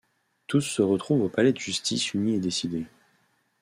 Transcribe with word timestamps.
Tous 0.47 0.61
se 0.61 0.81
retrouvent 0.81 1.21
au 1.25 1.29
palais 1.29 1.53
de 1.53 1.59
justice 1.59 2.15
unis 2.15 2.33
et 2.33 2.39
décidés. 2.39 2.87